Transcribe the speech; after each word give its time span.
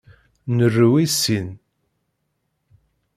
Nru 0.55 0.89
i 1.03 1.05
sin. 1.19 1.47